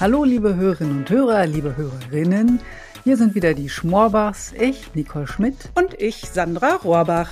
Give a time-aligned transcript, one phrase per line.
[0.00, 2.58] Hallo, liebe Hörerinnen und Hörer, liebe Hörerinnen.
[3.04, 5.70] Hier sind wieder die Schmorbachs, ich, Nicole Schmidt.
[5.76, 7.30] Und ich, Sandra Rohrbach.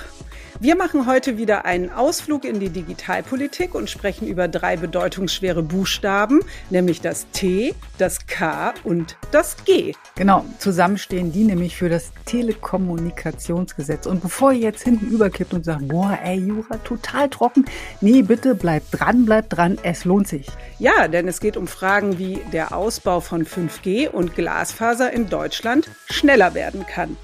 [0.63, 6.39] Wir machen heute wieder einen Ausflug in die Digitalpolitik und sprechen über drei bedeutungsschwere Buchstaben,
[6.71, 9.93] nämlich das T, das K und das G.
[10.15, 14.07] Genau, zusammen stehen die nämlich für das Telekommunikationsgesetz.
[14.07, 17.65] Und bevor ihr jetzt hinten überkippt und sagt, boah, ey, Jura, total trocken,
[18.01, 20.47] nee, bitte bleibt dran, bleibt dran, es lohnt sich.
[20.79, 25.91] Ja, denn es geht um Fragen wie der Ausbau von 5G und Glasfaser in Deutschland
[26.09, 27.17] schneller werden kann.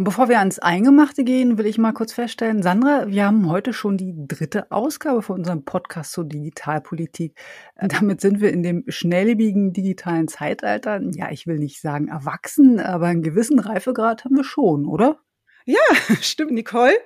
[0.00, 3.96] Bevor wir ans Eingemachte gehen, will ich mal kurz feststellen, Sandra, wir haben heute schon
[3.96, 7.36] die dritte Ausgabe von unserem Podcast zur Digitalpolitik.
[7.76, 13.06] Damit sind wir in dem schnelllebigen digitalen Zeitalter, ja, ich will nicht sagen erwachsen, aber
[13.06, 15.18] einen gewissen Reifegrad haben wir schon, oder?
[15.68, 15.76] Ja,
[16.22, 16.96] stimmt, Nicole.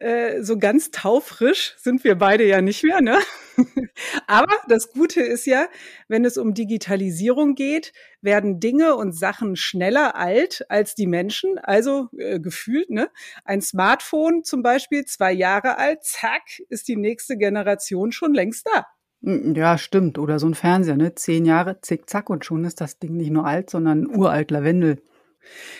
[0.00, 3.20] Äh, so ganz taufrisch sind wir beide ja nicht mehr, ne?
[4.26, 5.68] Aber das Gute ist ja,
[6.08, 12.08] wenn es um Digitalisierung geht, werden Dinge und Sachen schneller alt als die Menschen, also
[12.18, 13.08] äh, gefühlt, ne?
[13.44, 18.84] Ein Smartphone zum Beispiel, zwei Jahre alt, zack, ist die nächste Generation schon längst da.
[19.22, 20.18] Hm, ja, stimmt.
[20.18, 21.14] Oder so ein Fernseher, ne?
[21.14, 25.00] Zehn Jahre, zick, zack, und schon ist das Ding nicht nur alt, sondern uralt Lavendel.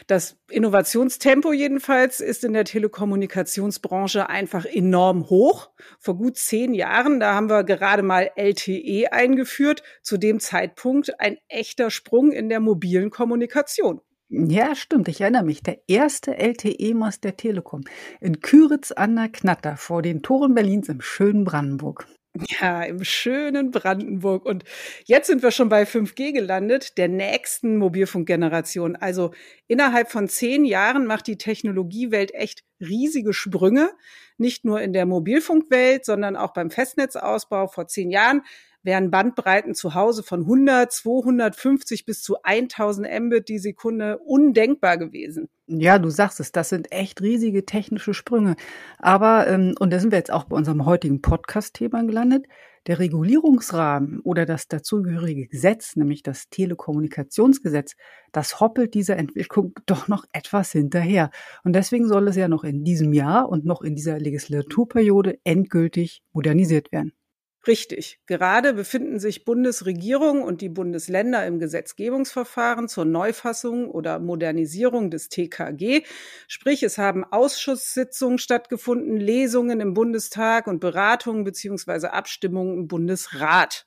[0.07, 5.71] Das Innovationstempo jedenfalls ist in der Telekommunikationsbranche einfach enorm hoch.
[5.99, 11.39] Vor gut zehn Jahren, da haben wir gerade mal LTE eingeführt, zu dem Zeitpunkt ein
[11.49, 14.01] echter Sprung in der mobilen Kommunikation.
[14.35, 15.09] Ja, stimmt.
[15.09, 15.63] Ich erinnere mich.
[15.63, 17.83] Der erste LTE-Mast der Telekom
[18.19, 22.07] in Küritz an der Knatter vor den Toren Berlins im schönen Brandenburg.
[22.61, 24.47] Ja, im schönen Brandenburg.
[24.47, 24.65] Und
[25.05, 28.97] jetzt sind wir schon bei 5G gelandet, der nächsten Mobilfunkgeneration.
[28.97, 29.33] Also
[29.69, 33.91] innerhalb von zehn Jahren macht die Technologiewelt echt riesige Sprünge.
[34.39, 38.43] Nicht nur in der Mobilfunkwelt, sondern auch beim Festnetzausbau vor zehn Jahren
[38.83, 45.51] wären Bandbreiten zu Hause von 100, 250 bis zu 1000 Mbit die Sekunde undenkbar gewesen.
[45.81, 48.57] Ja, du sagst es, das sind echt riesige technische Sprünge.
[48.99, 52.47] Aber, ähm, und da sind wir jetzt auch bei unserem heutigen Podcast-Thema gelandet,
[52.87, 57.95] der Regulierungsrahmen oder das dazugehörige Gesetz, nämlich das Telekommunikationsgesetz,
[58.33, 61.31] das hoppelt dieser Entwicklung doch noch etwas hinterher.
[61.65, 66.23] Und deswegen soll es ja noch in diesem Jahr und noch in dieser Legislaturperiode endgültig
[66.33, 67.13] modernisiert werden.
[67.67, 68.19] Richtig.
[68.27, 76.03] Gerade befinden sich Bundesregierung und die Bundesländer im Gesetzgebungsverfahren zur Neufassung oder Modernisierung des TKG.
[76.49, 83.87] Sprich, es haben Ausschusssitzungen stattgefunden, Lesungen im Bundestag und Beratungen beziehungsweise Abstimmungen im Bundesrat.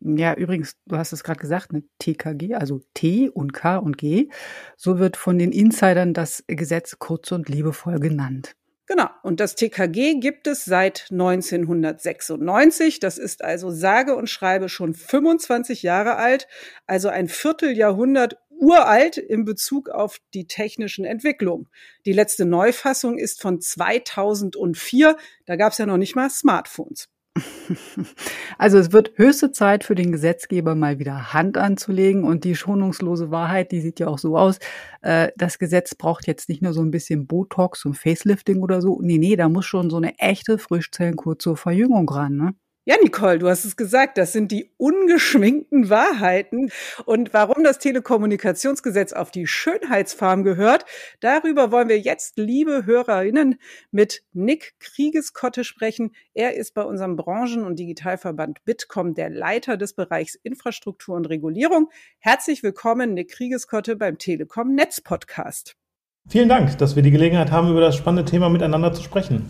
[0.00, 4.28] Ja, übrigens, du hast es gerade gesagt, ne, TKG, also T und K und G.
[4.76, 8.54] So wird von den Insidern das Gesetz kurz und liebevoll genannt.
[8.86, 9.08] Genau.
[9.22, 13.00] Und das TKG gibt es seit 1996.
[13.00, 16.46] Das ist also sage und schreibe schon 25 Jahre alt,
[16.86, 21.68] also ein Vierteljahrhundert uralt in Bezug auf die technischen Entwicklungen.
[22.06, 25.16] Die letzte Neufassung ist von 2004.
[25.46, 27.08] Da gab es ja noch nicht mal Smartphones.
[28.58, 33.30] Also es wird höchste Zeit für den Gesetzgeber mal wieder Hand anzulegen und die schonungslose
[33.30, 34.58] Wahrheit, die sieht ja auch so aus,
[35.02, 39.00] äh, das Gesetz braucht jetzt nicht nur so ein bisschen Botox und Facelifting oder so,
[39.02, 42.54] nee, nee, da muss schon so eine echte Frischzellenkur zur Verjüngung ran, ne?
[42.86, 46.70] Ja, Nicole, du hast es gesagt, das sind die ungeschminkten Wahrheiten.
[47.06, 50.84] Und warum das Telekommunikationsgesetz auf die Schönheitsfarm gehört,
[51.20, 53.58] darüber wollen wir jetzt, liebe Hörerinnen,
[53.90, 56.14] mit Nick Kriegeskotte sprechen.
[56.34, 61.88] Er ist bei unserem Branchen- und Digitalverband Bitkom der Leiter des Bereichs Infrastruktur und Regulierung.
[62.18, 65.74] Herzlich willkommen, Nick Kriegeskotte, beim Telekom Netz Podcast.
[66.28, 69.46] Vielen Dank, dass wir die Gelegenheit haben, über das spannende Thema miteinander zu sprechen.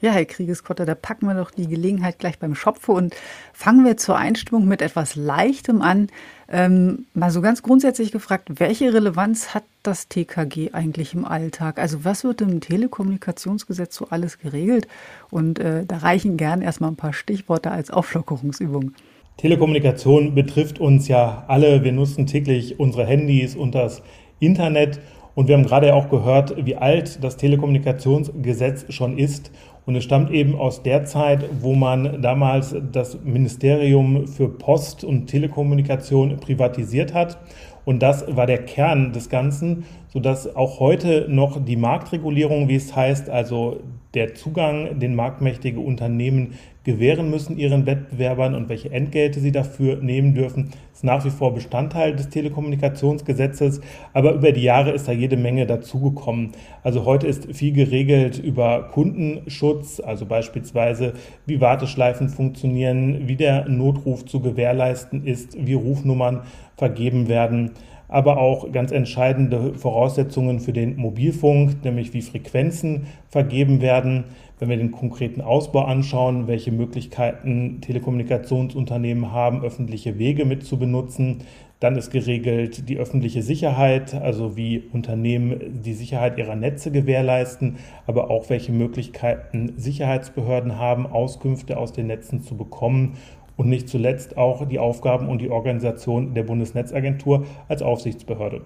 [0.00, 3.14] Ja, Herr Kriegeskotter, da packen wir doch die Gelegenheit gleich beim Schopfe und
[3.52, 6.08] fangen wir zur Einstimmung mit etwas Leichtem an.
[6.48, 11.78] Ähm, mal so ganz grundsätzlich gefragt, welche Relevanz hat das TKG eigentlich im Alltag?
[11.78, 14.86] Also was wird im Telekommunikationsgesetz so alles geregelt?
[15.30, 18.92] Und äh, da reichen gern erstmal ein paar Stichworte als Auflockerungsübung.
[19.38, 21.82] Telekommunikation betrifft uns ja alle.
[21.84, 24.02] Wir nutzen täglich unsere Handys und das
[24.38, 25.00] Internet.
[25.34, 29.50] Und wir haben gerade auch gehört, wie alt das Telekommunikationsgesetz schon ist.
[29.86, 35.26] Und es stammt eben aus der Zeit, wo man damals das Ministerium für Post und
[35.26, 37.38] Telekommunikation privatisiert hat.
[37.84, 42.94] Und das war der Kern des Ganzen, sodass auch heute noch die Marktregulierung, wie es
[42.94, 43.80] heißt, also
[44.14, 50.34] der Zugang, den marktmächtige Unternehmen gewähren müssen ihren Wettbewerbern und welche Entgelte sie dafür nehmen
[50.34, 53.80] dürfen, ist nach wie vor Bestandteil des Telekommunikationsgesetzes.
[54.12, 56.52] Aber über die Jahre ist da jede Menge dazugekommen.
[56.82, 61.14] Also heute ist viel geregelt über Kundenschutz, also beispielsweise
[61.46, 66.42] wie Warteschleifen funktionieren, wie der Notruf zu gewährleisten ist, wie Rufnummern
[66.76, 67.72] vergeben werden
[68.12, 74.24] aber auch ganz entscheidende Voraussetzungen für den Mobilfunk, nämlich wie Frequenzen vergeben werden.
[74.62, 81.38] Wenn wir den konkreten Ausbau anschauen, welche Möglichkeiten Telekommunikationsunternehmen haben, öffentliche Wege mit zu benutzen,
[81.80, 88.30] dann ist geregelt die öffentliche Sicherheit, also wie Unternehmen die Sicherheit ihrer Netze gewährleisten, aber
[88.30, 93.14] auch welche Möglichkeiten Sicherheitsbehörden haben, Auskünfte aus den Netzen zu bekommen
[93.56, 98.62] und nicht zuletzt auch die Aufgaben und die Organisation der Bundesnetzagentur als Aufsichtsbehörde.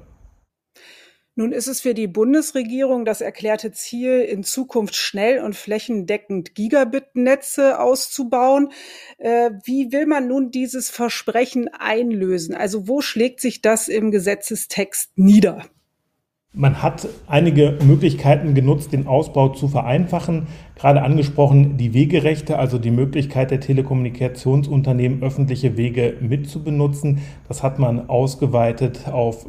[1.39, 7.79] Nun ist es für die Bundesregierung das erklärte Ziel, in Zukunft schnell und flächendeckend Gigabit-Netze
[7.79, 8.71] auszubauen.
[9.19, 12.55] Äh, wie will man nun dieses Versprechen einlösen?
[12.55, 15.67] Also wo schlägt sich das im Gesetzestext nieder?
[16.55, 20.47] Man hat einige Möglichkeiten genutzt, den Ausbau zu vereinfachen.
[20.75, 27.21] Gerade angesprochen die Wegerechte, also die Möglichkeit der Telekommunikationsunternehmen, öffentliche Wege mitzubenutzen.
[27.47, 29.45] Das hat man ausgeweitet auf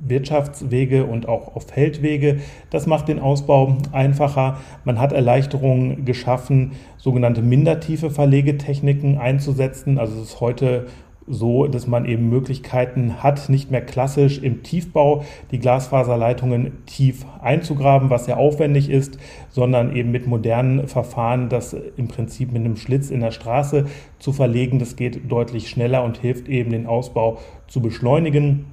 [0.00, 2.40] Wirtschaftswege und auch auf Feldwege.
[2.70, 4.58] Das macht den Ausbau einfacher.
[4.84, 9.98] Man hat Erleichterungen geschaffen, sogenannte mindertiefe Verlegetechniken einzusetzen.
[9.98, 10.86] Also es ist heute
[11.30, 18.10] so, dass man eben Möglichkeiten hat, nicht mehr klassisch im Tiefbau die Glasfaserleitungen tief einzugraben,
[18.10, 19.18] was sehr aufwendig ist,
[19.48, 23.86] sondern eben mit modernen Verfahren das im Prinzip mit einem Schlitz in der Straße
[24.18, 24.78] zu verlegen.
[24.78, 27.38] Das geht deutlich schneller und hilft eben den Ausbau
[27.68, 28.66] zu beschleunigen.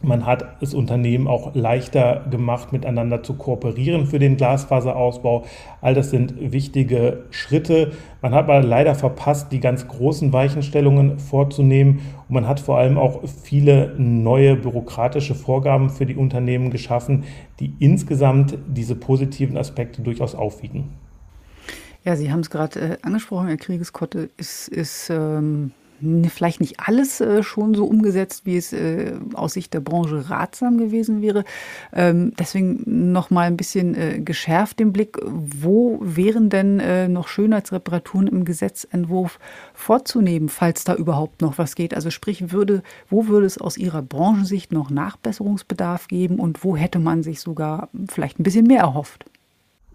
[0.00, 5.44] Man hat es Unternehmen auch leichter gemacht, miteinander zu kooperieren für den Glasfaserausbau.
[5.80, 7.92] All das sind wichtige Schritte.
[8.22, 12.00] Man hat aber leider verpasst, die ganz großen Weichenstellungen vorzunehmen.
[12.28, 17.24] Und man hat vor allem auch viele neue bürokratische Vorgaben für die Unternehmen geschaffen,
[17.58, 20.90] die insgesamt diese positiven Aspekte durchaus aufwiegen.
[22.04, 25.72] Ja, Sie haben es gerade äh, angesprochen, Herr Kriegeskotte, ist, ist ähm
[26.28, 30.78] vielleicht nicht alles äh, schon so umgesetzt, wie es äh, aus Sicht der Branche ratsam
[30.78, 31.44] gewesen wäre.
[31.92, 35.18] Ähm, deswegen noch mal ein bisschen äh, geschärft den Blick.
[35.24, 36.78] Wo wären denn
[37.12, 39.38] noch Schönheitsreparaturen im Gesetzentwurf
[39.74, 41.94] vorzunehmen, falls da überhaupt noch was geht?
[41.94, 46.98] Also sprich, würde, wo würde es aus Ihrer Branchensicht noch Nachbesserungsbedarf geben und wo hätte
[46.98, 49.24] man sich sogar vielleicht ein bisschen mehr erhofft?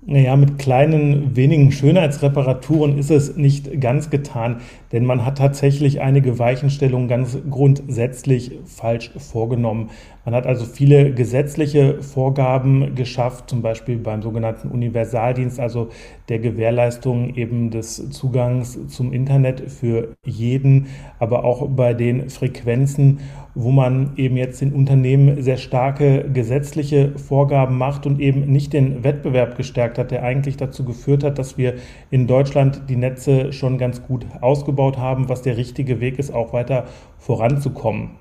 [0.06, 4.60] Naja, mit kleinen, wenigen Schönheitsreparaturen ist es nicht ganz getan,
[4.94, 9.90] denn man hat tatsächlich einige Weichenstellungen ganz grundsätzlich falsch vorgenommen.
[10.24, 15.90] Man hat also viele gesetzliche Vorgaben geschafft, zum Beispiel beim sogenannten Universaldienst, also
[16.30, 20.88] der Gewährleistung eben des Zugangs zum Internet für jeden,
[21.20, 23.20] aber auch bei den Frequenzen,
[23.56, 29.04] wo man eben jetzt den Unternehmen sehr starke gesetzliche Vorgaben macht und eben nicht den
[29.04, 31.76] Wettbewerb gestärkt hat, der eigentlich dazu geführt hat, dass wir
[32.10, 36.54] in Deutschland die Netze schon ganz gut ausgebaut haben, was der richtige Weg ist, auch
[36.54, 36.86] weiter
[37.18, 38.12] voranzukommen.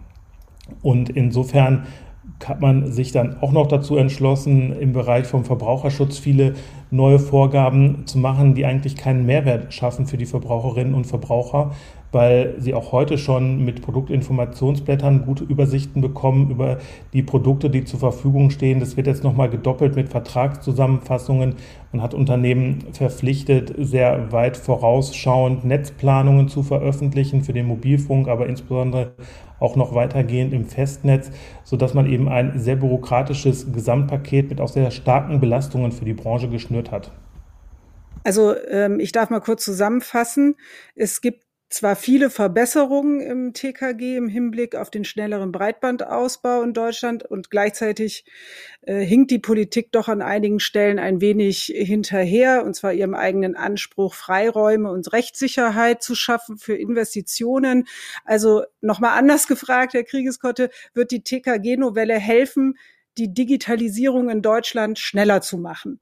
[0.83, 1.87] Und insofern
[2.45, 6.55] hat man sich dann auch noch dazu entschlossen, im Bereich vom Verbraucherschutz viele
[6.91, 11.73] neue Vorgaben zu machen, die eigentlich keinen Mehrwert schaffen für die Verbraucherinnen und Verbraucher,
[12.13, 16.79] weil sie auch heute schon mit Produktinformationsblättern gute Übersichten bekommen über
[17.15, 18.81] die Produkte, die zur Verfügung stehen.
[18.81, 21.57] Das wird jetzt nochmal gedoppelt mit Vertragszusammenfassungen.
[21.91, 29.15] Man hat Unternehmen verpflichtet, sehr weit vorausschauend Netzplanungen zu veröffentlichen für den Mobilfunk, aber insbesondere
[29.59, 31.31] auch noch weitergehend im Festnetz,
[31.65, 36.49] sodass man eben ein sehr bürokratisches Gesamtpaket mit auch sehr starken Belastungen für die Branche
[36.49, 37.13] geschnürt hat.
[38.25, 40.57] Also ähm, ich darf mal kurz zusammenfassen.
[40.95, 47.25] Es gibt zwar viele Verbesserungen im TKG im Hinblick auf den schnelleren Breitbandausbau in Deutschland
[47.25, 48.25] und gleichzeitig
[48.83, 53.57] äh, hinkt die Politik doch an einigen Stellen ein wenig hinterher, und zwar ihrem eigenen
[53.57, 57.87] Anspruch, Freiräume und Rechtssicherheit zu schaffen für Investitionen.
[58.25, 62.77] Also nochmal anders gefragt, Herr Kriegeskotte, wird die TKG-Novelle helfen,
[63.19, 66.01] die Digitalisierung in Deutschland schneller zu machen?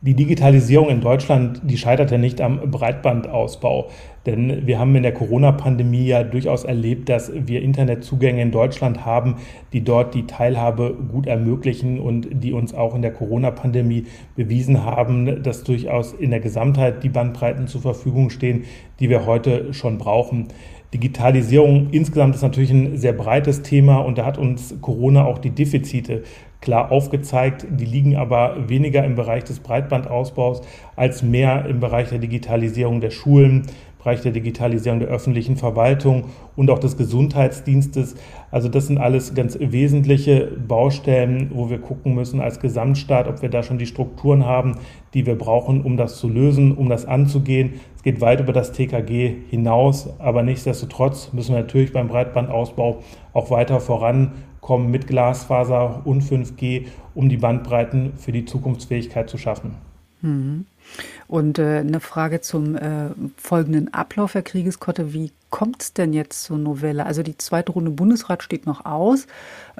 [0.00, 3.90] Die Digitalisierung in Deutschland, die scheitert ja nicht am Breitbandausbau.
[4.26, 9.36] Denn wir haben in der Corona-Pandemie ja durchaus erlebt, dass wir Internetzugänge in Deutschland haben,
[9.72, 14.04] die dort die Teilhabe gut ermöglichen und die uns auch in der Corona-Pandemie
[14.36, 18.64] bewiesen haben, dass durchaus in der Gesamtheit die Bandbreiten zur Verfügung stehen,
[19.00, 20.48] die wir heute schon brauchen.
[20.94, 25.50] Digitalisierung insgesamt ist natürlich ein sehr breites Thema und da hat uns Corona auch die
[25.50, 26.22] Defizite
[26.62, 27.66] klar aufgezeigt.
[27.70, 30.62] Die liegen aber weniger im Bereich des Breitbandausbaus
[30.96, 33.66] als mehr im Bereich der Digitalisierung der Schulen
[33.98, 36.26] Bereich der Digitalisierung der öffentlichen Verwaltung
[36.56, 38.14] und auch des Gesundheitsdienstes.
[38.50, 43.48] Also das sind alles ganz wesentliche Baustellen, wo wir gucken müssen als Gesamtstaat, ob wir
[43.48, 44.76] da schon die Strukturen haben,
[45.14, 47.80] die wir brauchen, um das zu lösen, um das anzugehen.
[47.96, 52.98] Es geht weit über das TKG hinaus, aber nichtsdestotrotz müssen wir natürlich beim Breitbandausbau
[53.32, 59.87] auch weiter vorankommen mit Glasfaser und 5G, um die Bandbreiten für die Zukunftsfähigkeit zu schaffen.
[60.22, 60.66] Mhm.
[61.26, 65.12] Und äh, eine Frage zum äh, folgenden Ablauf, Herr Kriegeskotte.
[65.12, 67.04] Wie kommt es denn jetzt zur Novelle?
[67.04, 69.26] Also die zweite Runde Bundesrat steht noch aus,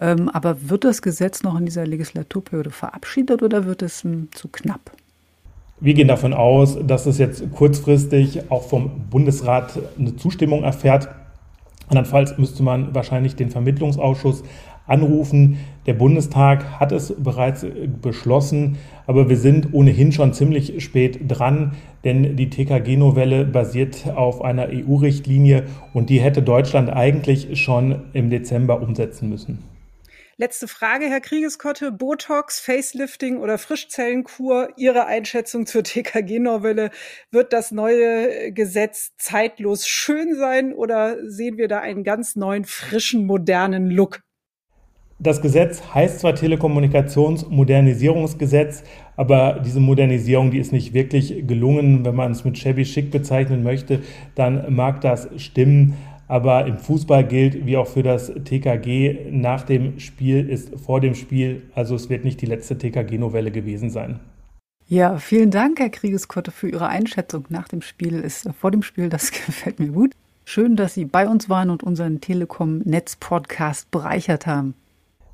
[0.00, 4.48] ähm, aber wird das Gesetz noch in dieser Legislaturperiode verabschiedet oder wird es ähm, zu
[4.48, 4.92] knapp?
[5.80, 11.08] Wir gehen davon aus, dass es jetzt kurzfristig auch vom Bundesrat eine Zustimmung erfährt.
[11.88, 14.42] Andernfalls müsste man wahrscheinlich den Vermittlungsausschuss
[14.88, 15.58] anrufen.
[15.86, 17.64] Der Bundestag hat es bereits
[18.02, 18.76] beschlossen,
[19.06, 21.72] aber wir sind ohnehin schon ziemlich spät dran,
[22.04, 25.64] denn die TKG-Novelle basiert auf einer EU-Richtlinie
[25.94, 29.62] und die hätte Deutschland eigentlich schon im Dezember umsetzen müssen.
[30.40, 31.90] Letzte Frage, Herr Kriegeskotte.
[31.90, 36.90] Botox, Facelifting oder Frischzellenkur, Ihre Einschätzung zur TKG-Novelle.
[37.32, 43.26] Wird das neue Gesetz zeitlos schön sein oder sehen wir da einen ganz neuen, frischen,
[43.26, 44.20] modernen Look?
[45.20, 48.84] Das Gesetz heißt zwar Telekommunikationsmodernisierungsgesetz,
[49.16, 52.04] aber diese Modernisierung, die ist nicht wirklich gelungen.
[52.04, 54.02] Wenn man es mit shabby chic bezeichnen möchte,
[54.36, 55.96] dann mag das stimmen.
[56.28, 61.16] Aber im Fußball gilt, wie auch für das TKG, nach dem Spiel ist vor dem
[61.16, 61.62] Spiel.
[61.74, 64.20] Also es wird nicht die letzte TKG-Novelle gewesen sein.
[64.86, 67.44] Ja, vielen Dank, Herr Kriegeskotte, für Ihre Einschätzung.
[67.48, 70.12] Nach dem Spiel ist vor dem Spiel, das gefällt mir gut.
[70.44, 74.74] Schön, dass Sie bei uns waren und unseren Telekom-Netz-Podcast bereichert haben.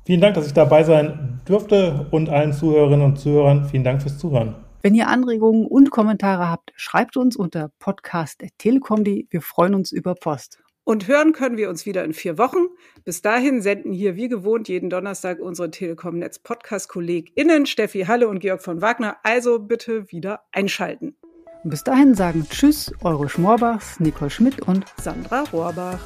[0.05, 4.19] Vielen Dank, dass ich dabei sein durfte und allen Zuhörerinnen und Zuhörern vielen Dank fürs
[4.19, 4.55] Zuhören.
[4.83, 9.25] Wenn ihr Anregungen und Kommentare habt, schreibt uns unter podcast.telekom.de.
[9.31, 10.59] Wir freuen uns über Post.
[10.83, 12.67] Und hören können wir uns wieder in vier Wochen.
[13.03, 18.83] Bis dahin senden hier wie gewohnt jeden Donnerstag unsere Telekom-Netz-Podcast-KollegInnen Steffi Halle und Georg von
[18.83, 19.17] Wagner.
[19.23, 21.15] Also bitte wieder einschalten.
[21.63, 25.99] Und bis dahin sagen Tschüss, eure Schmorbachs, Nicole Schmidt und Sandra Rohrbach.